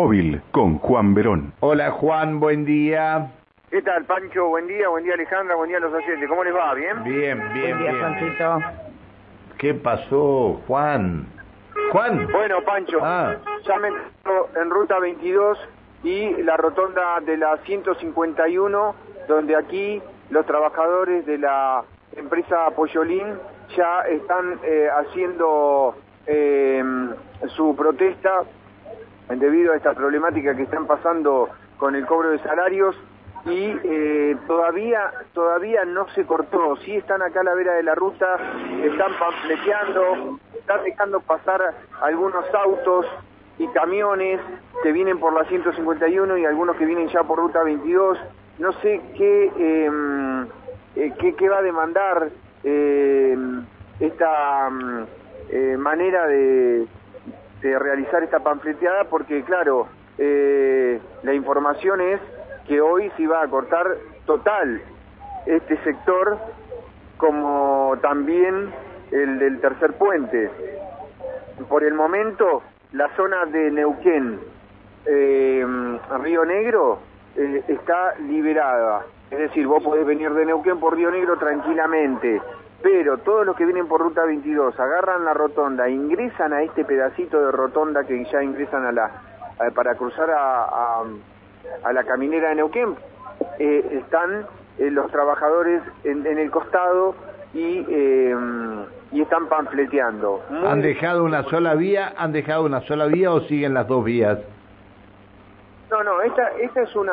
Móvil 0.00 0.40
con 0.50 0.78
Juan 0.78 1.12
Verón. 1.12 1.52
Hola 1.60 1.90
Juan, 1.90 2.40
buen 2.40 2.64
día. 2.64 3.32
¿Qué 3.70 3.82
tal, 3.82 4.02
Pancho? 4.06 4.48
Buen 4.48 4.66
día, 4.66 4.88
buen 4.88 5.04
día, 5.04 5.12
Alejandra, 5.12 5.56
buen 5.56 5.68
día 5.68 5.76
a 5.76 5.80
los 5.82 5.92
oyentes. 5.92 6.26
¿Cómo 6.26 6.42
les 6.42 6.54
va? 6.56 6.72
¿Bien? 6.72 7.04
Bien, 7.04 7.38
bien, 7.52 7.52
Buen 7.52 7.78
día, 7.82 7.92
bien. 7.92 7.98
Juancito. 8.00 8.58
¿Qué 9.58 9.74
pasó, 9.74 10.58
Juan? 10.66 11.26
Juan. 11.92 12.26
Bueno, 12.32 12.62
Pancho, 12.64 12.98
Ah. 13.02 13.34
ya 13.68 13.76
me 13.76 13.88
encuentro 13.88 14.48
en 14.62 14.70
ruta 14.70 14.98
22 15.00 15.58
y 16.02 16.30
la 16.44 16.56
rotonda 16.56 17.20
de 17.20 17.36
la 17.36 17.58
151, 17.58 18.94
donde 19.28 19.54
aquí 19.54 20.00
los 20.30 20.46
trabajadores 20.46 21.26
de 21.26 21.36
la 21.36 21.82
empresa 22.16 22.70
Poyolín 22.74 23.34
ya 23.76 24.00
están 24.08 24.60
eh, 24.64 24.88
haciendo 24.98 25.94
eh, 26.26 26.82
su 27.48 27.76
protesta 27.76 28.44
debido 29.38 29.72
a 29.72 29.76
esta 29.76 29.94
problemática 29.94 30.54
que 30.56 30.62
están 30.62 30.86
pasando 30.86 31.48
con 31.78 31.94
el 31.94 32.06
cobro 32.06 32.30
de 32.30 32.38
salarios 32.40 32.96
y 33.46 33.74
eh, 33.84 34.36
todavía 34.46 35.10
todavía 35.32 35.84
no 35.84 36.08
se 36.10 36.26
cortó, 36.26 36.76
sí 36.84 36.96
están 36.96 37.22
acá 37.22 37.40
a 37.40 37.44
la 37.44 37.54
vera 37.54 37.74
de 37.74 37.82
la 37.82 37.94
ruta, 37.94 38.26
están 38.82 39.12
pamfleteando, 39.18 40.38
están 40.58 40.84
dejando 40.84 41.20
pasar 41.20 41.74
algunos 42.02 42.44
autos 42.54 43.06
y 43.58 43.66
camiones 43.68 44.40
que 44.82 44.92
vienen 44.92 45.18
por 45.18 45.32
la 45.32 45.44
151 45.44 46.36
y 46.36 46.44
algunos 46.44 46.76
que 46.76 46.84
vienen 46.84 47.08
ya 47.08 47.22
por 47.22 47.38
ruta 47.38 47.62
22, 47.62 48.18
no 48.58 48.72
sé 48.74 49.00
qué 49.16 49.52
eh, 49.56 51.10
qué, 51.18 51.34
qué 51.34 51.48
va 51.48 51.58
a 51.58 51.62
demandar 51.62 52.30
eh, 52.64 53.36
esta 54.00 54.70
mm, 54.70 55.04
eh, 55.50 55.76
manera 55.78 56.26
de, 56.26 56.86
de 57.60 57.78
realizar 57.78 58.22
esta 58.22 58.40
panfleteada 58.40 59.04
porque 59.04 59.42
claro 59.44 59.88
eh, 60.18 61.00
la 61.22 61.34
información 61.34 62.00
es 62.00 62.20
que 62.66 62.80
hoy 62.80 63.10
se 63.16 63.22
iba 63.22 63.42
a 63.42 63.48
cortar 63.48 63.86
total 64.26 64.80
este 65.46 65.76
sector 65.82 66.38
como 67.16 67.96
también 68.00 68.72
el 69.10 69.38
del 69.38 69.60
tercer 69.60 69.94
puente. 69.94 70.50
Por 71.68 71.84
el 71.84 71.94
momento 71.94 72.62
la 72.92 73.08
zona 73.16 73.44
de 73.46 73.70
Neuquén 73.70 74.40
eh, 75.06 75.98
Río 76.22 76.44
Negro 76.44 77.00
eh, 77.36 77.62
está 77.68 78.14
liberada. 78.20 79.04
Es 79.30 79.38
decir 79.38 79.66
vos 79.66 79.82
podés 79.82 80.06
venir 80.06 80.30
de 80.32 80.46
Neuquén 80.46 80.78
por 80.80 80.94
Río 80.96 81.10
Negro 81.10 81.38
tranquilamente 81.38 82.40
pero 82.82 83.18
todos 83.18 83.44
los 83.46 83.56
que 83.56 83.64
vienen 83.66 83.86
por 83.88 84.00
ruta 84.00 84.24
22 84.24 84.78
agarran 84.78 85.24
la 85.24 85.34
rotonda, 85.34 85.88
ingresan 85.88 86.52
a 86.52 86.62
este 86.62 86.84
pedacito 86.84 87.40
de 87.44 87.52
rotonda 87.52 88.04
que 88.04 88.24
ya 88.32 88.42
ingresan 88.42 88.86
a 88.86 88.92
la 88.92 89.04
a- 89.58 89.70
para 89.74 89.94
cruzar 89.94 90.30
a, 90.30 90.64
a- 90.64 91.92
la 91.92 92.04
caminera 92.04 92.48
de 92.50 92.54
Neuquén, 92.56 92.94
eh, 93.58 94.00
están 94.04 94.46
eh, 94.78 94.90
los 94.90 95.10
trabajadores 95.10 95.82
en, 96.04 96.26
en 96.26 96.38
el 96.38 96.50
costado 96.50 97.14
y, 97.52 97.84
eh, 97.88 98.34
y 99.12 99.20
están 99.20 99.46
panfleteando. 99.48 100.40
¿Han 100.66 100.80
dejado 100.80 101.24
una 101.24 101.42
sola 101.44 101.74
vía? 101.74 102.14
¿Han 102.16 102.32
dejado 102.32 102.64
una 102.64 102.80
sola 102.82 103.06
vía 103.06 103.32
o 103.32 103.40
siguen 103.42 103.74
las 103.74 103.86
dos 103.88 104.04
vías? 104.04 104.38
No, 106.02 106.16
no, 106.16 106.22
esta, 106.22 106.48
esta 106.58 106.80
es 106.80 106.96
una, 106.96 107.12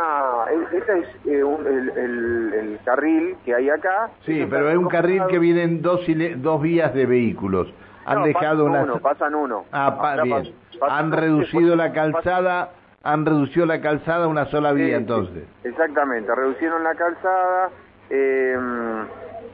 esta 0.71 0.93
es 0.95 1.07
eh, 1.25 1.43
un- 1.43 1.67
el, 1.67 1.89
el- 1.89 2.53
el 2.53 2.79
carril 2.85 3.35
que 3.43 3.53
hay 3.53 3.69
acá. 3.69 4.09
Sí, 4.25 4.47
pero 4.49 4.69
es 4.69 4.77
un 4.77 4.87
carril 4.87 5.23
que 5.27 5.39
vienen 5.39 5.81
dos, 5.81 6.05
dos 6.37 6.61
vías 6.61 6.93
de 6.93 7.05
vehículos. 7.05 7.67
Han 8.05 8.19
No, 8.19 8.25
dejado 8.25 8.63
pasan 8.65 8.69
una... 8.69 8.83
uno, 8.83 8.99
pasan 8.99 9.35
uno. 9.35 9.65
Ah, 9.73 9.97
pa- 10.01 10.21
bien. 10.21 10.53
pasan 10.79 10.97
Han 11.05 11.11
reducido 11.11 11.71
después 11.71 11.77
la 11.77 11.91
calzada, 11.91 12.69
han 13.03 13.25
reducido 13.25 13.65
la 13.65 13.81
calzada 13.81 14.23
a 14.23 14.27
una 14.29 14.45
sola 14.45 14.71
vía 14.71 14.95
entonces. 14.95 15.43
Exactamente, 15.65 16.33
reducieron 16.33 16.81
la 16.85 16.95
calzada 16.95 17.69
eh, 18.09 18.57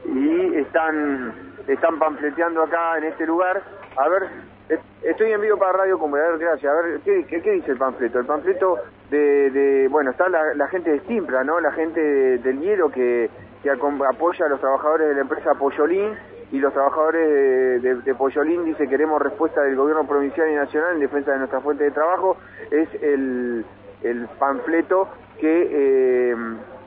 y 0.06 0.54
están 0.58 1.32
están 1.66 1.98
panfleteando 1.98 2.62
acá 2.62 2.98
en 2.98 3.04
este 3.04 3.26
lugar. 3.26 3.62
A 3.96 4.08
ver, 4.08 4.22
es- 4.68 4.80
estoy 5.02 5.32
en 5.32 5.40
vivo 5.40 5.56
para 5.58 5.72
Radio 5.78 5.98
Comunidad, 5.98 6.38
gracias. 6.38 6.70
A 6.72 6.76
ver, 6.82 7.00
¿qué, 7.04 7.24
qué, 7.26 7.40
qué 7.42 7.50
dice 7.52 7.72
el 7.72 7.78
panfleto? 7.78 8.18
El 8.20 8.26
panfleto 8.26 8.78
de, 9.10 9.50
de 9.50 9.88
bueno, 9.88 10.10
está 10.10 10.28
la, 10.28 10.66
gente 10.68 10.90
de 10.90 11.00
Stimpla, 11.00 11.44
¿no? 11.44 11.60
La 11.60 11.72
gente 11.72 12.00
de- 12.00 12.38
del 12.38 12.60
hielo 12.60 12.90
que, 12.90 13.30
que 13.62 13.70
apoya 13.70 14.46
a 14.46 14.48
los 14.48 14.60
trabajadores 14.60 15.08
de 15.08 15.14
la 15.14 15.20
empresa 15.20 15.54
Poyolín 15.54 16.14
y 16.52 16.58
los 16.58 16.72
trabajadores 16.72 17.28
de, 17.28 17.78
de, 17.80 17.94
de 18.02 18.14
Poyolín 18.14 18.64
dice 18.64 18.86
queremos 18.88 19.20
respuesta 19.20 19.62
del 19.62 19.76
gobierno 19.76 20.06
provincial 20.06 20.48
y 20.50 20.54
nacional 20.54 20.94
en 20.94 21.00
defensa 21.00 21.32
de 21.32 21.38
nuestra 21.38 21.60
fuente 21.60 21.84
de 21.84 21.90
trabajo. 21.90 22.36
Es 22.70 22.88
el, 23.02 23.64
el 24.02 24.28
panfleto 24.38 25.08
que, 25.40 25.68
eh, 25.70 26.36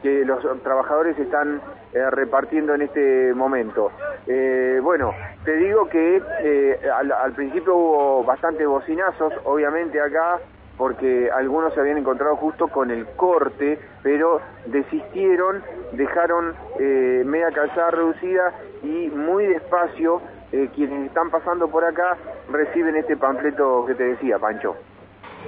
que 0.02 0.24
los 0.26 0.42
trabajadores 0.64 1.18
están 1.20 1.62
eh, 1.94 2.10
repartiendo 2.12 2.74
en 2.76 2.82
este 2.84 3.34
momento. 3.34 3.92
Eh, 4.28 4.80
bueno, 4.82 5.14
te 5.46 5.56
digo 5.56 5.88
que 5.90 6.22
eh, 6.42 6.80
al, 6.96 7.12
al 7.12 7.32
principio 7.34 7.76
hubo 7.76 8.24
bastante 8.24 8.66
bocinazos, 8.66 9.34
obviamente 9.46 10.00
acá, 10.02 10.40
porque 10.78 11.30
algunos 11.32 11.74
se 11.74 11.80
habían 11.80 11.98
encontrado 11.98 12.36
justo 12.36 12.68
con 12.68 12.92
el 12.92 13.06
corte, 13.08 13.80
pero 14.04 14.42
desistieron, 14.68 15.64
dejaron 15.94 16.54
eh, 16.80 17.24
media 17.26 17.52
calzada 17.52 17.92
reducida 17.92 18.54
y 18.84 19.10
muy 19.10 19.48
despacio 19.48 20.22
eh, 20.52 20.70
quienes 20.76 21.08
están 21.08 21.30
pasando 21.32 21.68
por 21.68 21.84
acá 21.84 22.16
reciben 22.52 22.96
este 22.96 23.18
panfleto 23.18 23.86
que 23.86 23.96
te 23.96 24.04
decía, 24.04 24.38
Pancho. 24.40 24.76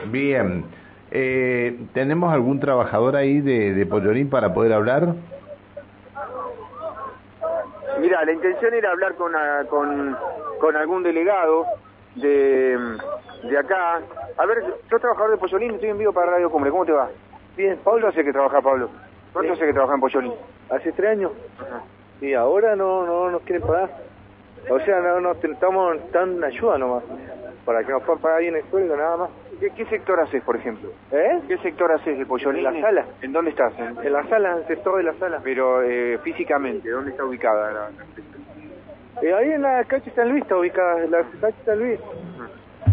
Bien. 0.07 0.65
Eh, 1.11 1.79
¿Tenemos 1.93 2.33
algún 2.33 2.59
trabajador 2.59 3.15
ahí 3.15 3.41
de, 3.41 3.73
de 3.73 3.85
Pollolín 3.85 4.29
para 4.29 4.53
poder 4.53 4.73
hablar? 4.73 5.13
Mira, 7.99 8.23
la 8.25 8.31
intención 8.31 8.73
era 8.73 8.91
hablar 8.91 9.15
con, 9.15 9.33
con, 9.69 10.17
con 10.59 10.75
algún 10.75 11.03
delegado 11.03 11.65
de, 12.15 12.77
de 13.43 13.57
acá. 13.57 14.01
A 14.37 14.45
ver, 14.45 14.63
yo 14.89 14.99
trabajador 14.99 15.31
de 15.31 15.37
Pollolín, 15.37 15.71
estoy 15.71 15.89
en 15.89 15.97
vivo 15.97 16.13
para 16.13 16.31
Radio 16.31 16.49
Cumbre, 16.49 16.71
¿cómo 16.71 16.85
te 16.85 16.91
va? 16.91 17.09
Bien, 17.55 17.77
Pablo 17.83 18.07
hace 18.07 18.23
que 18.23 18.31
trabaja, 18.31 18.61
Pablo. 18.61 18.89
¿Cuánto 19.33 19.53
hace 19.53 19.65
que 19.65 19.73
trabaja 19.73 19.95
en 19.95 20.01
Pollolín? 20.01 20.33
Hace 20.69 20.91
tres 20.91 21.11
años. 21.11 21.31
Y 22.21 22.33
ahora 22.33 22.75
no, 22.75 23.05
no 23.05 23.29
nos 23.31 23.41
quieren 23.43 23.65
pagar. 23.65 23.89
O 24.69 24.79
sea, 24.81 24.99
no, 24.99 25.19
no 25.21 25.31
estamos 25.31 25.97
dando 26.11 26.45
ayuda 26.45 26.77
nomás. 26.77 27.03
Para 27.65 27.83
que 27.83 27.91
nos 27.91 28.03
puedan 28.03 28.21
pagar 28.21 28.41
bien 28.41 28.55
el 28.55 28.63
sueldo, 28.69 28.95
nada 28.95 29.17
más. 29.17 29.29
¿Qué, 29.59 29.69
qué 29.71 29.85
sector 29.85 30.19
haces, 30.19 30.41
por 30.43 30.55
ejemplo? 30.55 30.89
¿Eh? 31.11 31.39
¿Qué 31.47 31.57
sector 31.59 31.91
haces 31.91 32.17
de 32.17 32.25
Pollolín? 32.25 32.65
En 32.65 32.73
la 32.75 32.81
sala. 32.81 33.05
¿En 33.21 33.31
dónde 33.33 33.51
estás? 33.51 33.73
En- 33.77 33.97
En 34.05 34.13
la 34.13 34.23
sala, 34.27 34.51
en 34.53 34.57
el 34.59 34.67
sector 34.67 34.97
de 34.97 35.03
la 35.03 35.13
sala. 35.15 35.39
Pero 35.43 35.81
eh, 35.83 36.17
físicamente, 36.23 36.89
¿dónde 36.89 37.11
está 37.11 37.23
ubicada? 37.25 37.71
la- 37.71 37.89
Eh, 39.21 39.33
ahí 39.33 39.51
en 39.51 39.61
la 39.61 39.83
calle 39.83 40.09
San 40.15 40.29
Luis 40.29 40.43
está 40.43 40.55
ubicada, 40.57 41.05
la 41.07 41.23
calle 41.41 41.55
San 41.65 41.77
Luis. 41.79 41.99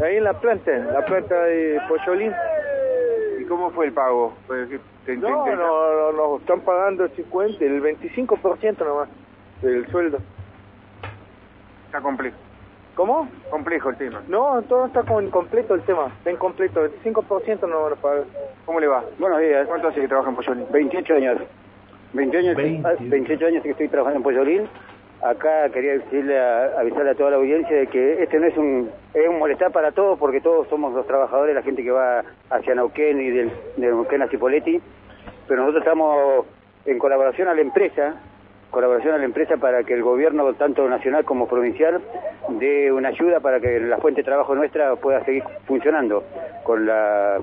Ahí 0.02 0.16
en 0.16 0.24
la 0.24 0.34
planta, 0.34 0.70
en 0.76 0.92
la 0.92 1.04
planta 1.04 1.34
de 1.44 1.80
Pollolín. 1.88 2.32
¿Y 3.40 3.44
cómo 3.44 3.70
fue 3.70 3.86
el 3.86 3.92
pago? 3.92 4.34
Pues, 4.46 4.68
¿qué- 4.68 4.78
te- 5.06 5.14
te- 5.14 5.16
No, 5.16 5.46
no, 5.46 5.56
no, 5.56 6.12
nos 6.12 6.40
están 6.40 6.60
pagando 6.60 7.04
el 7.04 7.10
50, 7.12 7.64
el 7.64 7.80
25% 7.80 8.84
nomás 8.84 9.08
del 9.62 9.86
sueldo. 9.90 10.18
Está 11.86 12.00
complejo. 12.00 12.36
¿Cómo? 12.94 13.28
Complejo 13.50 13.90
el 13.90 13.96
tema. 13.96 14.22
No, 14.28 14.62
todo 14.62 14.86
está 14.86 15.02
con, 15.02 15.24
incompleto 15.24 15.74
el 15.74 15.82
tema. 15.82 16.06
Está 16.18 16.30
incompleto, 16.30 16.84
el 16.84 16.90
25% 17.02 17.66
no 17.68 17.82
van 17.82 17.92
a 17.92 17.96
pagar. 17.96 18.24
¿Cómo 18.64 18.80
le 18.80 18.86
va? 18.86 19.04
Buenos 19.18 19.38
días. 19.40 19.66
¿Cuánto 19.66 19.88
hace 19.88 20.00
que 20.00 20.08
trabaja 20.08 20.30
en 20.30 20.36
Pollolín? 20.36 20.66
28 20.70 21.14
años. 21.14 21.38
20 22.12 22.38
años, 22.38 22.56
20. 22.56 22.88
ah, 22.88 22.94
28 22.98 23.46
años 23.46 23.62
que 23.62 23.70
estoy 23.70 23.88
trabajando 23.88 24.18
en 24.18 24.22
Pollolín. 24.22 24.68
Acá 25.22 25.68
quería 25.70 25.92
decirle 25.94 26.38
a- 26.38 26.78
avisarle 26.78 27.10
a 27.10 27.14
toda 27.14 27.30
la 27.30 27.36
audiencia 27.36 27.74
de 27.76 27.86
que 27.86 28.22
este 28.22 28.38
no 28.38 28.46
es 28.46 28.56
un 28.56 28.90
es 29.14 29.28
un 29.28 29.38
molestar 29.38 29.72
para 29.72 29.90
todos 29.92 30.18
porque 30.18 30.40
todos 30.40 30.68
somos 30.68 30.92
los 30.92 31.06
trabajadores, 31.06 31.54
la 31.54 31.62
gente 31.62 31.82
que 31.82 31.90
va 31.90 32.22
hacia 32.50 32.74
Neuquén 32.74 33.20
y 33.20 33.30
del, 33.30 33.50
de 33.76 33.86
Neuquén 33.86 34.22
a 34.22 34.28
Cipolletti, 34.28 34.78
pero 35.48 35.60
nosotros 35.62 35.82
estamos 35.82 36.46
en 36.84 36.98
colaboración 36.98 37.48
a 37.48 37.54
la 37.54 37.62
empresa, 37.62 38.14
colaboración 38.70 39.14
a 39.14 39.18
la 39.18 39.24
empresa 39.24 39.56
para 39.56 39.84
que 39.84 39.94
el 39.94 40.02
gobierno 40.02 40.52
tanto 40.54 40.86
nacional 40.86 41.24
como 41.24 41.48
provincial 41.48 42.00
dé 42.60 42.92
una 42.92 43.08
ayuda 43.08 43.40
para 43.40 43.58
que 43.58 43.80
la 43.80 43.96
fuente 43.96 44.20
de 44.20 44.24
trabajo 44.26 44.54
nuestra 44.54 44.94
pueda 44.96 45.24
seguir 45.24 45.42
funcionando. 45.66 46.24
Con 46.62 46.84
la 46.86 47.38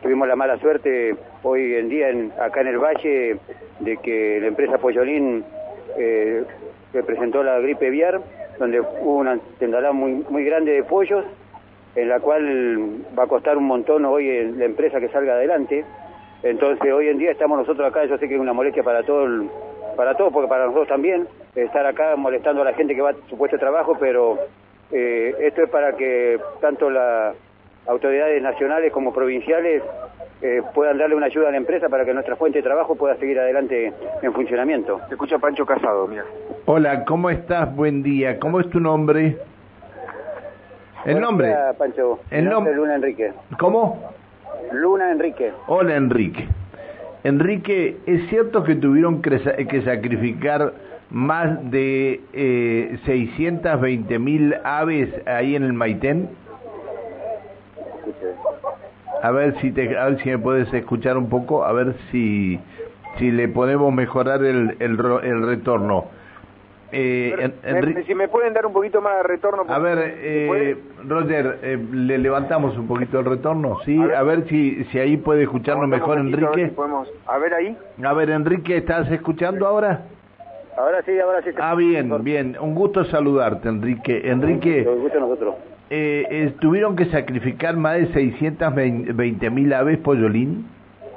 tuvimos 0.00 0.28
la 0.28 0.36
mala 0.36 0.58
suerte 0.58 1.14
hoy 1.42 1.74
en 1.74 1.88
día 1.88 2.06
acá 2.40 2.60
en 2.60 2.68
el 2.68 2.78
valle 2.78 3.36
de 3.80 3.96
que 3.98 4.38
la 4.40 4.46
empresa 4.46 4.78
Pollolín 4.78 5.44
eh, 5.98 6.44
se 6.92 7.02
presentó 7.02 7.42
la 7.42 7.58
gripe 7.60 7.88
aviar, 7.88 8.20
donde 8.58 8.80
hubo 8.80 9.16
una 9.16 9.38
tendalada 9.58 9.92
muy 9.92 10.24
muy 10.28 10.44
grande 10.44 10.72
de 10.72 10.84
pollos, 10.84 11.24
en 11.94 12.08
la 12.08 12.20
cual 12.20 13.04
va 13.18 13.24
a 13.24 13.26
costar 13.26 13.56
un 13.56 13.64
montón 13.64 14.04
hoy 14.04 14.52
la 14.52 14.64
empresa 14.64 15.00
que 15.00 15.08
salga 15.08 15.34
adelante. 15.34 15.84
Entonces 16.42 16.92
hoy 16.92 17.08
en 17.08 17.18
día 17.18 17.30
estamos 17.30 17.58
nosotros 17.58 17.88
acá, 17.88 18.04
yo 18.04 18.18
sé 18.18 18.28
que 18.28 18.34
es 18.34 18.40
una 18.40 18.52
molestia 18.52 18.82
para 18.82 19.02
todo 19.02 19.26
para 19.96 20.14
todos, 20.14 20.32
porque 20.32 20.48
para 20.48 20.66
nosotros 20.66 20.88
también, 20.88 21.26
estar 21.54 21.86
acá 21.86 22.16
molestando 22.16 22.62
a 22.62 22.66
la 22.66 22.74
gente 22.74 22.94
que 22.94 23.00
va 23.00 23.10
a 23.10 23.16
su 23.30 23.38
puesto 23.38 23.56
de 23.56 23.60
trabajo, 23.60 23.96
pero 23.98 24.38
eh, 24.92 25.34
esto 25.40 25.62
es 25.62 25.70
para 25.70 25.96
que 25.96 26.38
tanto 26.60 26.90
la, 26.90 27.32
autoridades 27.86 28.42
nacionales 28.42 28.92
como 28.92 29.12
provinciales 29.12 29.82
eh, 30.42 30.62
puedan 30.74 30.98
darle 30.98 31.14
una 31.14 31.26
ayuda 31.26 31.48
a 31.48 31.50
la 31.50 31.56
empresa 31.56 31.88
para 31.88 32.04
que 32.04 32.12
nuestra 32.14 32.36
fuente 32.36 32.58
de 32.58 32.62
trabajo 32.62 32.94
pueda 32.94 33.16
seguir 33.16 33.38
adelante 33.38 33.92
en 34.22 34.32
funcionamiento. 34.32 35.00
Se 35.08 35.14
escucha 35.14 35.38
Pancho 35.38 35.64
Casado, 35.64 36.06
mira. 36.06 36.24
Hola, 36.66 37.04
¿cómo 37.04 37.30
estás? 37.30 37.74
Buen 37.74 38.02
día. 38.02 38.38
¿Cómo 38.38 38.60
es 38.60 38.68
tu 38.70 38.78
nombre? 38.80 39.38
El 41.04 41.20
nombre. 41.20 41.48
día, 41.48 41.72
Pancho. 41.78 42.20
El 42.30 42.44
Mi 42.44 42.50
nombre 42.50 42.74
Luna 42.74 42.96
Enrique. 42.96 43.32
¿Cómo? 43.58 44.10
Luna 44.72 45.12
Enrique. 45.12 45.52
Hola, 45.68 45.94
Enrique. 45.96 46.46
Enrique, 47.24 47.96
¿es 48.06 48.28
cierto 48.28 48.62
que 48.64 48.74
tuvieron 48.76 49.22
que, 49.22 49.38
sa- 49.40 49.56
que 49.56 49.82
sacrificar 49.82 50.72
más 51.10 51.70
de 51.70 52.20
eh, 52.32 52.98
620 53.04 54.18
mil 54.18 54.54
aves 54.64 55.08
ahí 55.26 55.54
en 55.56 55.62
el 55.64 55.72
Maitén? 55.72 56.28
Escuche. 57.78 58.34
A 59.22 59.30
ver 59.30 59.58
si 59.60 59.72
te, 59.72 59.96
a 59.98 60.06
ver 60.06 60.18
si 60.22 60.28
me 60.30 60.38
puedes 60.38 60.72
escuchar 60.72 61.16
un 61.16 61.28
poco, 61.28 61.64
a 61.64 61.72
ver 61.72 61.94
si 62.10 62.60
si 63.18 63.30
le 63.30 63.48
podemos 63.48 63.92
mejorar 63.92 64.44
el 64.44 64.76
el, 64.80 64.98
el 65.22 65.46
retorno. 65.46 66.04
Eh, 66.92 67.34
en- 67.38 67.54
Me- 67.74 67.80
Enri- 67.80 68.06
si 68.06 68.14
me 68.14 68.28
pueden 68.28 68.52
dar 68.54 68.64
un 68.64 68.72
poquito 68.72 69.00
más 69.00 69.16
de 69.16 69.22
retorno. 69.24 69.64
a 69.68 69.78
ver, 69.80 69.98
eh, 70.02 70.76
Roger, 71.04 71.58
eh, 71.62 71.78
le 71.92 72.16
levantamos 72.18 72.78
un 72.78 72.86
poquito 72.86 73.18
el 73.18 73.24
retorno, 73.24 73.78
sí, 73.84 73.98
A 74.00 74.06
ver. 74.06 74.16
a 74.16 74.22
ver 74.22 74.48
si 74.48 74.84
si 74.84 74.98
ahí 75.00 75.16
puede 75.16 75.42
escucharnos 75.42 75.88
mejor 75.88 76.18
un 76.20 76.30
poquito, 76.30 76.46
a 76.46 76.50
ver 76.50 76.58
Enrique. 76.60 76.68
si 76.70 76.74
podemos- 76.76 77.08
A 77.26 77.38
ver 77.38 77.54
ahí. 77.54 77.76
A 78.04 78.12
ver, 78.12 78.30
Enrique, 78.30 78.76
¿estás 78.76 79.10
escuchando 79.10 79.66
ahora? 79.66 80.02
Ahora 80.76 81.02
sí, 81.02 81.18
ahora 81.18 81.42
sí. 81.42 81.50
Ah, 81.58 81.74
bien, 81.74 82.22
bien. 82.22 82.56
Un 82.60 82.74
gusto 82.74 83.02
saludarte, 83.06 83.68
Enrique. 83.68 84.20
Enrique, 84.30 84.82
Lo 84.84 84.92
escucho 84.94 85.18
nosotros. 85.20 85.54
Eh, 85.90 86.26
eh, 86.30 86.52
¿tuvieron 86.60 86.96
que 86.96 87.06
sacrificar 87.06 87.76
más 87.76 87.96
de 87.98 88.06
620 88.12 89.50
mil 89.50 89.72
aves, 89.72 89.98
Pollolín? 89.98 90.66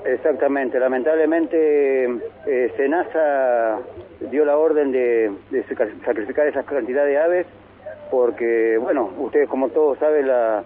Exactamente, 0.05 0.79
lamentablemente 0.79 2.05
eh, 2.47 2.71
Senasa 2.77 3.79
dio 4.31 4.45
la 4.45 4.57
orden 4.57 4.91
de, 4.91 5.31
de 5.51 5.65
sac- 5.65 6.03
sacrificar 6.05 6.47
esa 6.47 6.63
cantidad 6.63 7.05
de 7.05 7.17
aves 7.17 7.45
porque, 8.09 8.77
bueno, 8.79 9.09
ustedes 9.19 9.47
como 9.49 9.69
todos 9.69 9.97
saben, 9.99 10.27
la, 10.27 10.63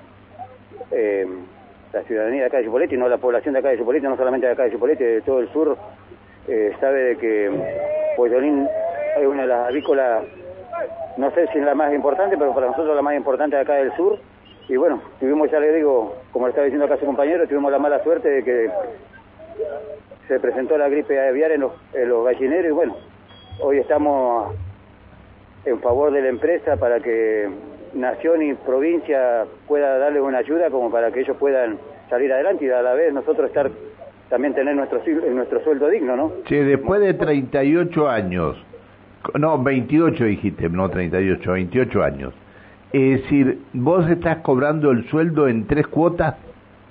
eh, 0.92 1.28
ciudadanía 2.08 2.42
de 2.42 2.48
acá 2.48 2.58
de 2.58 2.64
Chipolete, 2.64 2.96
no 2.98 3.08
la 3.10 3.18
población 3.18 3.54
de 3.54 3.60
acá 3.60 3.70
de 3.70 3.78
Chipolete, 3.78 4.08
no 4.08 4.16
solamente 4.18 4.48
de 4.48 4.54
acá 4.54 4.64
de 4.64 4.72
Chipolete, 4.72 5.04
de 5.04 5.22
todo 5.22 5.40
el 5.40 5.50
sur, 5.50 5.78
eh, 6.48 6.72
sabe 6.80 7.02
de 7.04 7.16
que 7.18 7.52
Pollolín 8.16 8.68
es 9.20 9.28
una 9.28 9.42
de 9.44 9.48
las 9.48 9.68
avícolas, 9.70 10.24
no 11.18 11.32
sé 11.32 11.48
si 11.48 11.60
es 11.60 11.66
la 11.66 11.76
más 11.76 11.94
importante, 11.94 12.38
pero 12.38 12.54
para 12.54 12.68
nosotros 12.68 12.96
la 12.96 13.02
más 13.02 13.16
importante 13.16 13.58
acá 13.58 13.76
del 13.76 13.96
sur. 13.96 14.20
Y 14.70 14.78
bueno, 14.78 15.02
tuvimos, 15.20 15.52
ya 15.52 15.60
le 15.60 15.74
digo, 15.74 16.16
como 16.32 16.46
le 16.46 16.52
estaba 16.52 16.66
diciendo 16.66 16.86
acá 16.86 16.98
su 16.98 17.06
compañero, 17.06 17.48
tuvimos 17.48 17.72
la 17.72 17.80
mala 17.80 18.02
suerte 18.04 18.30
de 18.30 18.44
que 18.44 18.72
se 20.28 20.40
presentó 20.40 20.78
la 20.78 20.90
gripe 20.90 21.20
aviar 21.20 21.52
en 21.52 21.62
los, 21.62 22.26
gallineros 22.26 22.72
y 22.72 22.74
bueno, 22.74 22.96
hoy 23.60 23.80
estamos 23.80 24.56
en 25.66 25.80
favor 25.80 26.12
de 26.12 26.22
la 26.22 26.30
empresa 26.30 26.78
para 26.78 27.00
que 27.00 27.50
nación 27.94 28.42
y 28.42 28.54
provincia 28.54 29.46
pueda 29.68 29.98
darle 29.98 30.22
una 30.22 30.40
ayuda 30.40 30.70
como 30.70 30.90
para 30.90 31.12
que 31.12 31.22
ellos 31.22 31.38
puedan 31.38 31.78
salir 32.10 32.32
adelante 32.32 32.66
y 32.66 32.70
a 32.70 32.82
la 32.82 32.94
vez 32.94 33.14
nosotros 33.14 33.48
estar 33.48 33.70
también 34.30 34.54
tener 34.56 34.76
nuestro 34.76 35.02
nuestro 35.32 35.64
sueldo 35.64 35.90
digno, 35.90 36.16
¿no? 36.16 36.32
Che, 36.46 36.64
después 36.64 37.02
de 37.02 37.14
38 37.14 38.10
años, 38.10 38.58
no, 39.40 39.62
28 39.62 40.24
dijiste, 40.26 40.70
no 40.70 40.90
38, 40.90 41.52
28 41.52 42.04
años. 42.04 42.34
Es 42.92 43.24
decir, 43.24 43.60
¿vos 43.74 44.08
estás 44.10 44.38
cobrando 44.38 44.92
el 44.92 45.10
sueldo 45.10 45.48
en 45.48 45.66
tres 45.66 45.88
cuotas? 45.88 46.36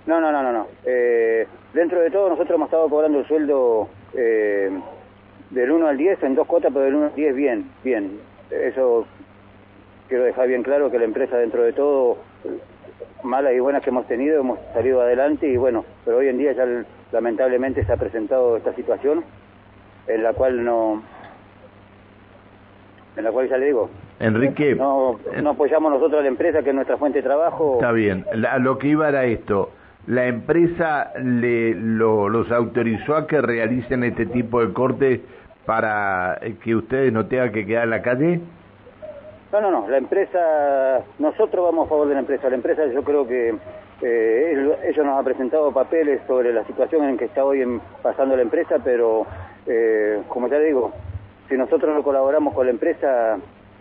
No, 0.06 0.20
no, 0.20 0.32
no, 0.32 0.42
no, 0.42 0.52
no. 0.52 0.66
Eh, 0.84 1.46
dentro 1.72 2.00
de 2.00 2.10
todo 2.10 2.30
nosotros 2.30 2.56
hemos 2.56 2.66
estado 2.66 2.88
cobrando 2.88 3.20
el 3.20 3.26
sueldo 3.26 3.88
eh, 4.14 4.70
del 5.50 5.70
1 5.70 5.86
al 5.86 5.96
10 5.96 6.22
en 6.24 6.34
dos 6.34 6.46
cuotas, 6.46 6.72
pero 6.72 6.86
del 6.86 6.96
1 6.96 7.06
al 7.06 7.14
10 7.14 7.36
bien, 7.36 7.70
bien. 7.84 8.18
Eso 8.50 9.06
quiero 10.08 10.24
dejar 10.24 10.48
bien 10.48 10.62
claro 10.62 10.90
que 10.90 10.98
la 10.98 11.04
empresa 11.04 11.36
dentro 11.36 11.62
de 11.62 11.72
todo, 11.72 12.18
malas 13.22 13.54
y 13.54 13.60
buenas 13.60 13.82
que 13.82 13.90
hemos 13.90 14.06
tenido, 14.08 14.40
hemos 14.40 14.58
salido 14.74 15.00
adelante 15.00 15.46
y 15.46 15.56
bueno, 15.56 15.84
pero 16.04 16.18
hoy 16.18 16.28
en 16.28 16.38
día 16.38 16.52
ya 16.52 16.66
lamentablemente 17.12 17.84
se 17.84 17.92
ha 17.92 17.96
presentado 17.96 18.56
esta 18.56 18.74
situación 18.74 19.24
en 20.08 20.22
la 20.22 20.32
cual 20.32 20.64
no, 20.64 21.02
en 23.16 23.24
la 23.24 23.30
cual 23.30 23.48
ya 23.48 23.56
le 23.58 23.66
digo, 23.66 23.90
Enrique, 24.20 24.74
no, 24.74 25.18
no 25.42 25.50
apoyamos 25.50 25.92
nosotros 25.92 26.20
a 26.20 26.22
la 26.22 26.28
empresa 26.28 26.62
que 26.62 26.70
es 26.70 26.74
nuestra 26.74 26.96
fuente 26.96 27.18
de 27.18 27.24
trabajo. 27.24 27.74
está 27.74 27.92
bien. 27.92 28.24
La- 28.34 28.58
lo 28.58 28.78
que 28.78 28.88
iba 28.88 29.08
era 29.08 29.24
esto. 29.24 29.70
¿La 30.06 30.26
empresa 30.26 31.12
le, 31.22 31.74
lo- 31.74 32.28
los 32.28 32.50
autorizó 32.50 33.14
a 33.16 33.26
que 33.26 33.40
realicen 33.40 34.02
este 34.04 34.26
tipo 34.26 34.60
de 34.64 34.72
cortes 34.72 35.20
para 35.66 36.38
eh, 36.42 36.56
que 36.62 36.74
ustedes 36.74 37.12
no 37.12 37.26
tengan 37.26 37.52
que 37.52 37.64
quedar 37.66 37.84
en 37.84 37.90
la 37.90 38.02
calle? 38.02 38.40
No, 39.52 39.60
no, 39.60 39.70
no, 39.70 39.88
la 39.88 39.98
empresa, 39.98 41.02
nosotros 41.18 41.64
vamos 41.66 41.86
a 41.86 41.88
favor 41.90 42.08
de 42.08 42.14
la 42.14 42.20
empresa. 42.20 42.48
La 42.48 42.54
empresa 42.56 42.86
yo 42.86 43.02
creo 43.04 43.26
que 43.28 43.54
eh, 44.00 44.52
ellos, 44.56 44.76
ellos 44.84 45.04
nos 45.06 45.18
han 45.18 45.24
presentado 45.24 45.70
papeles 45.72 46.20
sobre 46.26 46.52
la 46.52 46.64
situación 46.64 47.04
en 47.08 47.16
que 47.18 47.26
está 47.26 47.44
hoy 47.44 47.60
en- 47.60 47.80
pasando 48.02 48.34
la 48.34 48.42
empresa, 48.42 48.76
pero 48.82 49.26
eh, 49.66 50.20
como 50.28 50.48
ya 50.48 50.58
digo, 50.58 50.92
si 51.48 51.56
nosotros 51.56 51.94
no 51.94 52.02
colaboramos 52.02 52.54
con 52.54 52.66
la 52.66 52.72
empresa, 52.72 53.36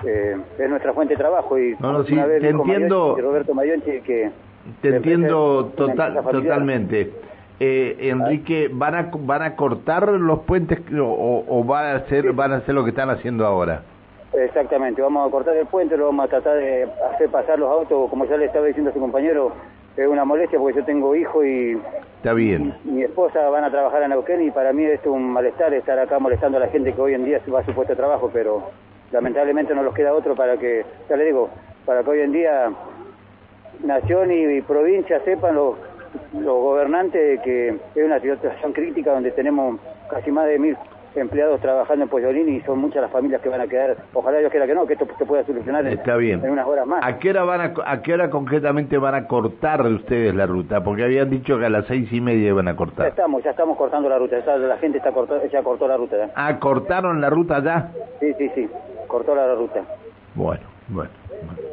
eh, 0.06 0.36
es 0.60 0.70
nuestra 0.70 0.94
fuente 0.94 1.14
de 1.14 1.18
trabajo. 1.20 1.58
Y 1.58 1.76
No, 1.80 1.94
no, 1.94 2.04
sí, 2.04 2.14
una 2.14 2.26
vez 2.26 2.42
te 2.42 2.50
entiendo. 2.50 3.18
Roberto 3.20 3.54
Mayonchi 3.54 4.02
que... 4.02 4.32
Te 4.82 4.96
entiendo 4.96 5.72
total, 5.76 6.22
totalmente. 6.32 7.12
Eh, 7.60 7.98
Enrique, 8.10 8.70
¿van 8.72 8.96
a, 8.96 9.12
¿van 9.14 9.42
a 9.44 9.56
cortar 9.56 10.08
los 10.10 10.40
puentes 10.40 10.80
o, 11.00 11.04
o- 11.04 11.46
o 11.60 11.64
van 11.64 11.86
a 11.86 11.96
hacer 11.98 12.32
van 12.34 12.54
a 12.54 12.56
hacer 12.58 12.74
lo 12.76 12.84
que 12.84 12.90
están 12.92 13.10
haciendo 13.10 13.46
ahora? 13.46 13.82
Exactamente, 14.34 15.02
vamos 15.02 15.28
a 15.28 15.32
cortar 15.32 15.56
el 15.58 15.66
puente, 15.68 15.98
lo 15.98 16.06
vamos 16.06 16.26
a 16.26 16.30
tratar 16.30 16.58
de 16.58 16.88
hacer 17.14 17.30
pasar 17.30 17.60
los 17.60 17.70
autos, 17.70 18.10
como 18.10 18.26
ya 18.26 18.38
le 18.38 18.46
estaba 18.46 18.66
diciendo 18.66 18.90
a 18.92 18.94
su 18.94 19.00
compañero, 19.00 19.52
es 19.98 20.08
una 20.08 20.26
molestia 20.26 20.60
porque 20.60 20.80
yo 20.80 20.86
tengo 20.86 21.16
hijo 21.16 21.44
y 21.44 21.80
Está 22.18 22.34
bien. 22.34 22.76
mi 22.84 23.04
esposa 23.04 23.50
van 23.50 23.64
a 23.64 23.72
trabajar 23.72 24.04
en 24.04 24.10
Neuquén 24.12 24.42
y 24.42 24.52
para 24.52 24.72
mí 24.74 24.86
es 24.86 25.06
un 25.06 25.32
malestar 25.32 25.74
estar 25.74 25.98
acá 26.00 26.20
molestando 26.20 26.58
a 26.58 26.62
la 26.62 26.68
gente 26.68 26.94
que 26.94 27.02
hoy 27.02 27.14
en 27.14 27.26
día 27.26 27.42
va 27.54 27.60
a 27.60 27.66
su 27.66 27.74
puesto 27.74 27.94
de 27.94 27.98
trabajo, 27.98 28.30
pero 28.32 28.64
lamentablemente 29.12 29.74
no 29.74 29.84
nos 29.84 29.94
queda 29.94 30.14
otro 30.14 30.36
para 30.36 30.58
que, 30.58 30.86
ya 31.10 31.16
le 31.16 31.26
digo, 31.26 31.50
para 31.86 32.04
que 32.04 32.10
hoy 32.10 32.22
en 32.22 32.32
día 32.32 32.72
nación 33.84 34.32
y, 34.32 34.44
y 34.58 34.62
provincia 34.62 35.20
sepan 35.26 35.56
los, 35.56 35.76
los 36.34 36.56
gobernantes 36.62 37.42
que 37.42 37.70
es 37.70 38.06
una 38.06 38.20
situación 38.20 38.74
crítica 38.74 39.12
donde 39.14 39.32
tenemos 39.32 39.80
casi 40.10 40.32
más 40.32 40.48
de 40.48 40.60
mil 40.60 40.78
empleados 41.16 41.60
trabajando 41.62 42.04
en 42.04 42.10
Pollolín 42.10 42.50
y 42.50 42.62
son 42.62 42.80
muchas 42.80 43.02
las 43.02 43.12
familias 43.12 43.42
que 43.42 43.50
van 43.50 43.62
a 43.62 43.68
quedar, 43.68 43.98
ojalá 44.14 44.38
Dios 44.40 44.52
quiera 44.52 44.66
que 44.68 44.74
no, 44.76 44.86
que 44.88 44.94
esto 44.94 45.08
se 45.18 45.26
pueda 45.26 45.44
solucionar 45.46 45.86
en, 45.86 45.94
Está 45.94 46.16
bien. 46.16 46.44
en 46.44 46.52
unas 46.52 46.66
horas 46.66 46.88
más. 46.88 47.04
¿A 47.06 47.18
qué 47.20 47.32
hora 47.32 47.44
van 47.44 47.62
a, 47.62 47.74
a 47.86 48.02
qué 48.02 48.14
hora 48.14 48.30
concretamente 48.30 48.98
van 48.98 49.16
a 49.16 49.28
cortar 49.28 49.86
ustedes 49.86 50.34
la 50.34 50.46
ruta? 50.46 50.84
Porque 50.84 51.04
habían 51.04 51.30
dicho 51.30 51.58
que 51.60 51.66
a 51.66 51.70
las 51.70 51.86
seis 51.88 52.12
y 52.14 52.22
media 52.22 52.50
iban 52.50 52.68
a 52.68 52.72
Ya 52.72 52.78
cortar. 52.78 53.08
estamos, 53.08 53.44
ya 53.44 53.52
estamos 53.52 53.78
cortando 53.78 54.08
la 54.10 54.18
ruta, 54.18 54.40
ya 54.46 54.56
la 54.58 54.78
gente 54.78 54.98
está 55.00 55.12
cortó, 55.12 55.46
ya 55.48 55.62
cortó 55.64 55.88
la 55.88 55.98
ruta. 55.98 56.18
ya. 56.18 56.32
Ah, 56.36 56.58
cortaron 56.60 57.20
la 57.22 57.30
ruta 57.30 57.62
ya. 57.64 57.92
Sí, 58.20 58.34
sí, 58.38 58.50
sí, 58.56 58.70
cortó 59.08 59.36
la 59.36 59.54
ruta. 59.56 59.82
Bueno, 60.36 60.64
bueno. 60.88 61.10
bueno. 61.30 61.72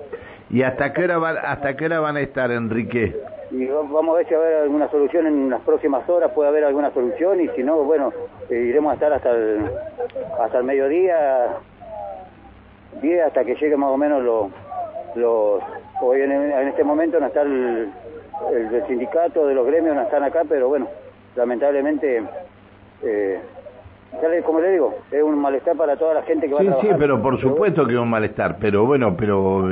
¿Y 0.51 0.63
hasta 0.63 0.93
qué 0.93 1.05
hora 1.05 1.19
van, 1.19 1.37
hasta 1.45 1.77
qué 1.77 1.85
hora 1.85 2.01
van 2.01 2.17
a 2.17 2.21
estar, 2.21 2.51
Enrique? 2.51 3.15
Y 3.51 3.67
va- 3.67 3.83
vamos 3.83 4.15
a 4.15 4.19
ver 4.19 4.29
si 4.29 4.35
va 4.35 4.41
a 4.41 4.45
haber 4.47 4.57
alguna 4.63 4.89
solución 4.91 5.27
en 5.27 5.51
las 5.51 5.61
próximas 5.63 6.09
horas, 6.09 6.31
puede 6.33 6.49
haber 6.51 6.65
alguna 6.65 6.91
solución 6.93 7.41
y 7.41 7.49
si 7.49 7.63
no, 7.63 7.79
bueno, 7.85 8.13
eh, 8.51 8.55
iremos 8.69 8.91
a 8.91 8.95
estar 8.95 9.13
hasta 9.13 9.31
el, 9.31 9.71
hasta 10.41 10.59
el 10.59 10.65
mediodía, 10.65 11.57
10 13.01 13.27
hasta 13.27 13.45
que 13.45 13.55
llegue 13.55 13.77
más 13.77 13.91
o 13.91 13.97
menos 13.97 14.23
los... 14.23 14.51
los 15.15 15.63
hoy 16.01 16.21
en, 16.21 16.31
en 16.33 16.69
este 16.69 16.85
momento 16.85 17.19
no 17.19 17.27
está 17.27 17.43
el, 17.43 17.91
el 18.53 18.87
sindicato, 18.87 19.47
de 19.47 19.55
los 19.55 19.67
gremios 19.67 19.97
no 19.97 20.03
están 20.03 20.23
acá, 20.23 20.43
pero 20.49 20.69
bueno, 20.69 20.87
lamentablemente, 21.35 22.23
eh, 23.03 23.41
como 24.45 24.61
le 24.61 24.71
digo, 24.73 24.95
es 25.11 25.23
un 25.23 25.37
malestar 25.39 25.77
para 25.77 25.97
toda 25.97 26.15
la 26.15 26.23
gente 26.23 26.47
que 26.49 26.55
va 26.55 26.61
a 26.61 26.63
Sí, 26.63 26.69
trabajar. 26.69 26.91
sí, 26.93 26.97
pero 26.99 27.21
por 27.21 27.41
supuesto 27.41 27.85
que 27.87 27.95
es 27.95 27.99
un 27.99 28.09
malestar, 28.11 28.57
pero 28.61 28.85
bueno, 28.87 29.17
pero 29.19 29.71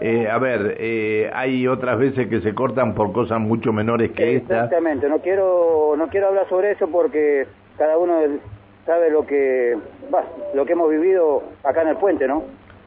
eh, 0.00 0.28
a 0.28 0.38
ver, 0.38 0.76
eh, 0.78 1.30
hay 1.34 1.66
otras 1.66 1.98
veces 1.98 2.28
que 2.28 2.40
se 2.40 2.54
cortan 2.54 2.94
por 2.94 3.12
cosas 3.12 3.40
mucho 3.40 3.72
menores 3.72 4.12
que 4.12 4.36
esta. 4.36 4.64
Exactamente, 4.64 5.08
no 5.08 5.18
quiero 5.18 5.94
no 5.96 6.08
quiero 6.08 6.28
hablar 6.28 6.48
sobre 6.48 6.72
eso 6.72 6.88
porque 6.88 7.46
cada 7.76 7.98
uno 7.98 8.18
sabe 8.84 9.10
lo 9.10 9.26
que 9.26 9.76
lo 10.54 10.66
que 10.66 10.72
hemos 10.72 10.90
vivido 10.90 11.42
acá 11.64 11.82
en 11.82 11.88
el 11.88 11.96
puente, 11.96 12.26
¿no? 12.26 12.44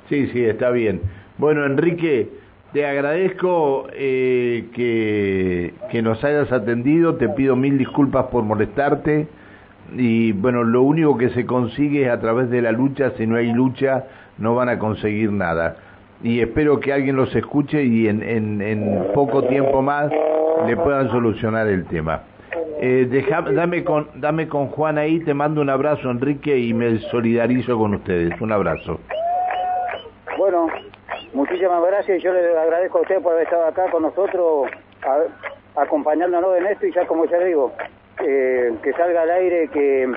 Sí, 0.07 0.27
sí, 0.27 0.43
está 0.45 0.71
bien. 0.71 1.01
Bueno, 1.37 1.65
Enrique, 1.65 2.29
te 2.73 2.85
agradezco 2.85 3.87
eh, 3.93 4.69
que, 4.73 5.73
que 5.91 6.01
nos 6.01 6.23
hayas 6.23 6.51
atendido, 6.51 7.15
te 7.15 7.29
pido 7.29 7.55
mil 7.55 7.77
disculpas 7.77 8.25
por 8.27 8.43
molestarte 8.43 9.27
y 9.95 10.31
bueno, 10.33 10.63
lo 10.63 10.83
único 10.83 11.17
que 11.17 11.29
se 11.29 11.45
consigue 11.45 12.05
es 12.05 12.11
a 12.11 12.19
través 12.19 12.49
de 12.49 12.61
la 12.61 12.71
lucha, 12.71 13.11
si 13.17 13.25
no 13.25 13.37
hay 13.37 13.51
lucha 13.51 14.05
no 14.37 14.55
van 14.55 14.69
a 14.69 14.79
conseguir 14.79 15.31
nada. 15.31 15.75
Y 16.21 16.41
espero 16.41 16.79
que 16.79 16.91
alguien 16.91 17.15
los 17.15 17.33
escuche 17.35 17.81
y 17.83 18.07
en, 18.07 18.21
en, 18.21 18.61
en 18.61 19.07
poco 19.13 19.43
tiempo 19.43 19.81
más 19.81 20.11
le 20.67 20.75
puedan 20.75 21.09
solucionar 21.11 21.67
el 21.67 21.85
tema. 21.85 22.23
Eh, 22.81 23.07
deja- 23.09 23.41
dame, 23.41 23.83
con, 23.83 24.07
dame 24.15 24.47
con 24.47 24.67
Juan 24.67 24.97
ahí, 24.97 25.19
te 25.21 25.33
mando 25.33 25.61
un 25.61 25.69
abrazo 25.69 26.09
Enrique 26.11 26.57
y 26.57 26.73
me 26.73 26.99
solidarizo 27.11 27.77
con 27.77 27.93
ustedes. 27.95 28.39
Un 28.41 28.51
abrazo. 28.51 28.99
Bueno, 30.37 30.67
muchísimas 31.33 31.81
gracias 31.85 32.19
y 32.19 32.21
yo 32.21 32.33
le 32.33 32.57
agradezco 32.57 32.99
a 32.99 33.01
usted 33.01 33.21
por 33.21 33.33
haber 33.33 33.43
estado 33.45 33.65
acá 33.65 33.89
con 33.91 34.03
nosotros, 34.03 34.69
a- 35.03 35.81
acompañándonos 35.81 36.57
en 36.57 36.67
esto 36.67 36.85
y 36.85 36.93
ya 36.93 37.05
como 37.05 37.25
ya 37.25 37.39
digo, 37.39 37.73
eh, 38.25 38.73
que 38.83 38.91
salga 38.93 39.21
al 39.21 39.31
aire, 39.31 39.67
que 39.69 40.09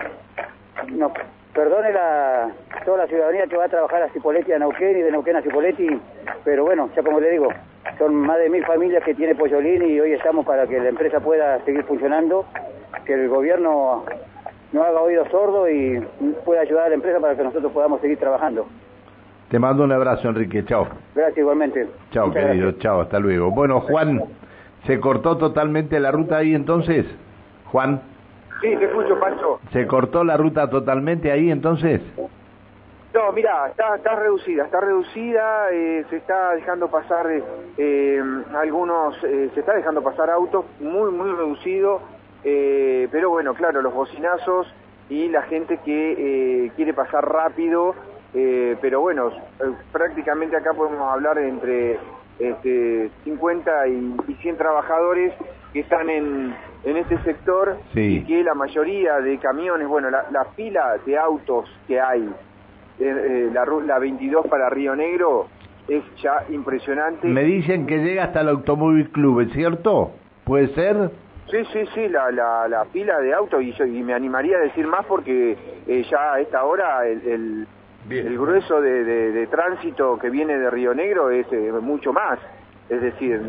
nos 0.93 1.13
perdone 1.55 1.93
la, 1.93 2.51
toda 2.85 2.99
la 2.99 3.07
ciudadanía 3.07 3.47
que 3.47 3.57
va 3.57 3.67
a 3.67 3.69
trabajar 3.69 4.03
a 4.03 4.09
Cipolletti 4.11 4.53
a 4.53 4.59
Neuquén 4.59 4.99
y 4.99 5.03
de 5.03 5.11
Neuquén 5.11 5.37
a 5.37 5.43
Cipolletti, 5.43 5.89
pero 6.45 6.65
bueno, 6.65 6.89
ya 6.97 7.03
como 7.03 7.21
le 7.21 7.31
digo, 7.31 7.49
son 7.99 8.15
más 8.15 8.39
de 8.39 8.49
mil 8.49 8.65
familias 8.65 9.03
que 9.05 9.15
tiene 9.15 9.35
Pollolín 9.35 9.83
y 9.83 10.01
hoy 10.01 10.13
estamos 10.13 10.47
para 10.47 10.67
que 10.67 10.79
la 10.79 10.89
empresa 10.89 11.21
pueda 11.21 11.63
seguir 11.65 11.85
funcionando, 11.85 12.47
que 13.05 13.15
el 13.15 13.29
gobierno 13.29 14.05
no 14.73 14.83
haga 14.83 15.01
oídos 15.01 15.29
sordos 15.31 15.69
y 15.71 16.01
pueda 16.45 16.63
ayudar 16.63 16.87
a 16.87 16.89
la 16.91 16.95
empresa 16.95 17.21
para 17.21 17.37
que 17.37 17.43
nosotros 17.43 17.73
podamos 17.73 18.01
seguir 18.01 18.19
trabajando. 18.19 18.67
Te 19.51 19.59
mando 19.59 19.85
un 19.85 19.93
abrazo 19.93 20.29
Enrique, 20.29 20.65
chao. 20.65 20.89
Gracias 21.15 21.39
igualmente. 21.39 21.87
Chao 22.11 22.33
querido, 22.33 22.73
chao, 22.79 23.03
hasta 23.03 23.19
luego. 23.19 23.51
Bueno 23.51 23.81
Juan, 23.81 24.23
¿se 24.87 24.99
cortó 24.99 25.37
totalmente 25.37 26.01
la 26.01 26.11
ruta 26.11 26.39
ahí 26.39 26.55
entonces? 26.55 27.05
Juan, 27.67 28.01
Sí, 28.63 28.77
te 28.77 28.85
escucho, 28.85 29.19
Pancho. 29.19 29.59
¿se 29.73 29.87
cortó 29.89 30.23
la 30.23 30.37
ruta 30.37 30.71
totalmente 30.71 31.33
ahí 31.33 31.51
entonces? 31.51 32.01
No, 33.13 33.33
mira, 33.33 33.69
está, 33.69 33.97
está 33.97 34.15
reducida, 34.15 34.65
está 34.65 34.81
reducida, 34.81 35.71
eh, 35.73 36.05
se 36.09 36.17
está 36.17 36.55
dejando 36.55 36.89
pasar 36.89 37.27
eh, 37.77 38.23
algunos, 38.55 39.17
eh, 39.25 39.51
se 39.53 39.61
está 39.61 39.75
dejando 39.75 40.01
pasar 40.01 40.31
autos 40.31 40.65
muy, 40.81 41.11
muy 41.11 41.31
reducido, 41.31 42.01
pero 42.43 43.31
bueno, 43.31 43.55
claro, 43.55 43.83
los 43.83 43.93
bocinazos 43.93 44.73
y 45.11 45.29
la 45.29 45.43
gente 45.43 45.79
que 45.85 46.73
quiere 46.75 46.95
pasar 46.95 47.29
rápido, 47.29 47.95
pero 48.33 49.01
bueno, 49.01 49.31
prácticamente 49.93 50.57
acá 50.57 50.73
podemos 50.73 51.13
hablar 51.13 51.39
entre 51.39 51.99
este, 52.39 53.11
50 53.25 53.89
y, 53.89 54.17
y 54.27 54.35
100 54.35 54.57
trabajadores 54.57 55.33
que 55.73 55.81
están 55.81 56.09
en, 56.11 56.55
en 56.85 56.97
este 56.97 57.19
sector 57.23 57.79
Sí. 57.95 58.19
y 58.19 58.25
que 58.25 58.43
la 58.45 58.55
mayoría 58.55 59.21
de 59.21 59.39
camiones, 59.39 59.89
bueno, 59.89 60.11
la, 60.11 60.25
la 60.31 60.45
fila 60.57 60.97
de 61.07 61.17
autos 61.19 61.69
que 61.87 62.01
hay 62.01 62.23
eh, 62.23 63.05
eh, 63.05 63.51
la, 63.53 63.65
ru- 63.65 63.85
la 63.85 63.99
22 63.99 64.47
para 64.49 64.69
Río 64.69 64.95
Negro 64.95 65.49
es 65.89 66.03
ya 66.23 66.45
impresionante. 66.51 67.27
Me 67.27 67.43
dicen 67.43 67.87
que 67.87 67.99
llega 67.99 68.25
hasta 68.25 68.43
el 68.43 68.49
Automóvil 68.51 69.11
Club, 69.11 69.41
¿es 69.41 69.53
cierto? 69.53 70.13
¿Puede 70.45 70.69
ser? 70.75 71.11
Sí, 71.51 71.59
sí, 71.73 71.81
sí, 71.95 72.09
la, 72.09 72.31
la, 72.31 72.69
la 72.69 72.85
fila 72.87 73.19
de 73.19 73.35
autos 73.35 73.63
y, 73.63 73.73
yo, 73.73 73.85
y 73.85 74.03
me 74.03 74.15
animaría 74.15 74.59
a 74.59 74.61
decir 74.61 74.87
más 74.87 75.05
porque 75.07 75.57
eh, 75.87 76.05
ya 76.11 76.35
a 76.35 76.41
esta 76.41 76.65
hora 76.65 77.07
el, 77.07 77.21
el, 77.27 77.67
el 78.11 78.39
grueso 78.39 78.81
de, 78.81 79.05
de- 79.05 79.33
de 79.33 79.47
tránsito 79.49 80.19
que 80.19 80.31
viene 80.31 80.57
de 80.59 80.71
Río 80.71 80.95
Negro 80.95 81.31
es 81.31 81.47
eh, 81.53 81.73
mucho 81.81 82.13
más. 82.13 82.39
Es 82.93 83.01
decir, 83.01 83.41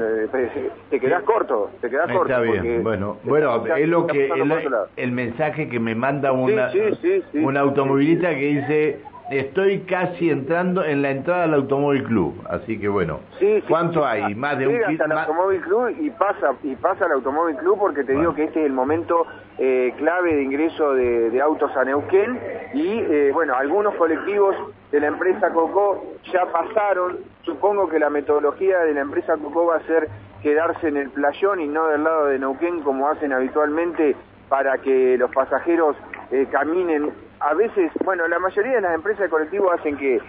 te 0.89 0.99
quedás 1.01 1.21
corto, 1.23 1.69
te 1.81 1.89
quedás 1.89 2.09
corto. 2.09 2.31
Está 2.31 2.37
porque 2.37 2.61
bien, 2.61 2.81
bueno, 2.81 3.17
bueno, 3.25 3.65
es 3.75 3.89
lo 3.89 4.07
que 4.07 4.27
el, 4.27 4.53
el 4.95 5.11
mensaje 5.11 5.67
que 5.67 5.81
me 5.81 5.95
manda 5.95 6.31
una, 6.31 6.71
sí, 6.71 6.79
sí, 7.01 7.21
sí, 7.29 7.39
un 7.39 7.57
automovilista 7.57 8.29
que 8.29 8.35
dice 8.35 8.99
estoy 9.31 9.81
casi 9.81 10.29
entrando 10.29 10.83
en 10.83 11.01
la 11.01 11.11
entrada 11.11 11.45
al 11.45 11.53
Automóvil 11.53 12.03
Club, 12.03 12.41
así 12.49 12.79
que 12.79 12.87
bueno, 12.87 13.19
Sí, 13.39 13.61
sí, 13.61 13.63
¿cuánto 13.67 14.01
sí, 14.01 14.05
hay? 14.07 14.35
Más 14.35 14.57
de 14.57 14.67
un 14.67 14.83
hasta 14.83 15.03
el 15.05 15.09
más- 15.09 15.27
Automóvil 15.27 15.61
Club 15.61 15.95
y 15.99 16.09
pasa 16.11 16.53
y 16.63 16.75
pasa 16.75 17.05
al 17.05 17.13
Automóvil 17.13 17.55
Club 17.57 17.77
porque 17.79 18.03
te 18.03 18.13
Bueno. 18.13 18.19
digo 18.19 18.35
que 18.35 18.43
este 18.45 18.59
es 18.61 18.65
el 18.65 18.73
momento 18.73 19.25
eh, 19.57 19.93
clave 19.97 20.35
de 20.35 20.43
ingreso 20.43 20.93
de, 20.93 21.29
de 21.29 21.41
autos 21.41 21.75
a 21.75 21.83
Neuquén 21.85 22.39
y 22.73 22.99
eh, 22.99 23.31
bueno, 23.33 23.55
algunos 23.55 23.95
colectivos 23.95 24.55
de 24.91 24.99
la 24.99 25.07
empresa 25.07 25.51
Cocó 25.51 26.03
ya 26.31 26.45
pasaron, 26.51 27.17
supongo 27.43 27.87
que 27.89 27.99
la 27.99 28.09
metodología 28.09 28.79
de 28.79 28.93
la 28.93 29.01
empresa 29.01 29.37
Cocó 29.37 29.67
va 29.67 29.77
a 29.77 29.81
ser 29.87 30.09
quedarse 30.41 30.87
en 30.89 30.97
el 30.97 31.09
playón 31.09 31.61
y 31.61 31.67
no 31.67 31.87
del 31.87 32.03
lado 32.03 32.25
de 32.25 32.37
Neuquén 32.39 32.81
como 32.81 33.07
hacen 33.09 33.31
habitualmente 33.31 34.15
para 34.49 34.77
que 34.79 35.17
los 35.17 35.31
pasajeros 35.31 35.95
eh, 36.31 36.47
caminen. 36.51 37.11
A 37.43 37.53
veces, 37.53 37.91
bueno, 38.05 38.27
la 38.27 38.39
mayoría 38.39 38.75
de 38.75 38.81
las 38.81 38.95
empresas 38.95 39.23
de 39.23 39.29
colectivos 39.29 39.71
hacen 39.77 39.97
que 39.97 40.19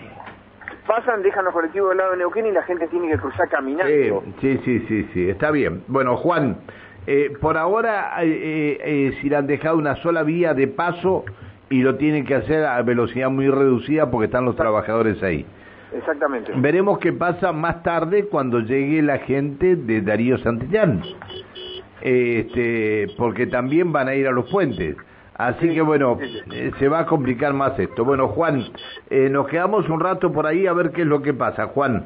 pasan, 0.87 1.23
dejan 1.23 1.45
los 1.45 1.55
colectivos 1.55 1.91
del 1.91 1.99
lado 1.99 2.11
de 2.11 2.17
Neuquén 2.19 2.47
y 2.47 2.53
la 2.53 2.63
gente 2.65 2.89
tiene 2.89 3.09
que 3.09 3.19
cruzar 3.19 3.49
caminando. 3.49 4.23
Sí, 4.41 4.59
sí, 4.59 4.61
sí, 4.65 4.87
sí, 4.89 5.09
sí, 5.13 5.31
está 5.31 5.53
bien. 5.53 5.85
Bueno, 5.87 6.17
Juan, 6.17 6.59
eh, 7.07 7.33
por 7.41 7.57
ahora 7.57 8.13
eh, 8.23 8.29
eh, 8.29 8.79
eh, 8.85 9.19
si 9.21 9.29
le 9.29 9.37
han 9.37 9.47
dejado 9.47 9.77
una 9.77 9.95
sola 9.97 10.25
vía 10.25 10.55
de 10.55 10.67
paso 10.67 11.25
y 11.71 11.83
lo 11.83 11.97
tienen 11.97 12.25
que 12.25 12.35
hacer 12.35 12.65
a 12.65 12.83
velocidad 12.83 13.31
muy 13.31 13.49
reducida 13.49 14.11
porque 14.11 14.27
están 14.27 14.45
los 14.45 14.57
trabajadores 14.57 15.23
ahí. 15.23 15.47
Exactamente. 15.97 16.53
Veremos 16.57 16.99
qué 16.99 17.13
pasa 17.13 17.53
más 17.53 17.83
tarde 17.85 18.27
cuando 18.27 18.59
llegue 18.59 19.03
la 19.03 19.19
gente 19.19 19.77
de 19.77 20.01
Darío 20.01 20.39
Santillán, 20.39 21.03
este, 22.01 23.07
porque 23.17 23.47
también 23.47 23.93
van 23.93 24.09
a 24.09 24.15
ir 24.15 24.27
a 24.27 24.33
los 24.33 24.51
puentes. 24.51 24.97
Así 25.37 25.75
que 25.75 25.83
bueno, 25.83 26.19
eh, 26.21 26.71
se 26.79 26.89
va 26.89 27.01
a 27.01 27.07
complicar 27.07 27.53
más 27.55 27.79
esto. 27.79 28.05
Bueno, 28.05 28.29
Juan, 28.29 28.65
eh, 29.11 29.29
nos 29.29 29.49
quedamos 29.49 29.89
un 29.89 29.99
rato 29.99 30.33
por 30.33 30.47
ahí 30.47 30.67
a 30.67 30.73
ver 30.73 30.93
qué 30.93 31.03
es 31.03 31.09
lo 31.09 31.23
que 31.23 31.35
pasa. 31.35 31.67
Juan. 31.67 32.05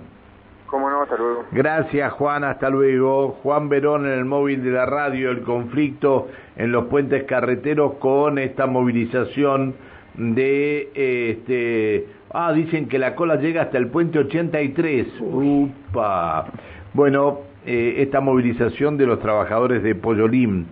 Cómo 0.67 0.89
no, 0.89 1.03
hasta 1.03 1.17
luego. 1.17 1.45
Gracias 1.53 2.13
Juan, 2.15 2.45
hasta 2.45 2.71
luego. 2.71 3.39
Juan 3.43 3.69
Verón 3.69 4.07
en 4.07 4.13
el 4.13 4.25
móvil 4.25 4.63
de 4.65 4.71
la 4.71 4.87
radio, 4.87 5.31
el 5.31 5.43
conflicto 5.43 6.29
en 6.57 6.73
los 6.73 6.87
puentes 6.87 7.25
carreteros 7.25 7.95
con 7.95 8.39
esta 8.39 8.67
movilización 8.67 9.75
de 10.15 10.91
eh, 10.95 11.37
este 11.39 12.07
ah 12.33 12.53
dicen 12.53 12.89
que 12.89 12.99
la 12.99 13.15
cola 13.15 13.37
llega 13.37 13.63
hasta 13.63 13.79
el 13.79 13.89
puente 13.89 14.19
83. 14.19 15.07
Upa. 15.21 16.47
Bueno, 16.95 17.41
esta 17.65 18.21
movilización 18.21 18.97
de 18.97 19.05
los 19.05 19.21
trabajadores 19.21 19.83
de 19.83 19.95
Pollolín 19.95 20.67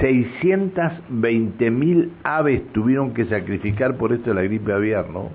620 0.00 1.70
mil 1.70 2.12
aves 2.22 2.62
tuvieron 2.72 3.14
que 3.14 3.24
sacrificar 3.26 3.96
por 3.96 4.12
esto 4.12 4.30
de 4.30 4.34
la 4.34 4.42
gripe 4.42 4.72
aviar, 4.72 5.08
¿no? 5.10 5.30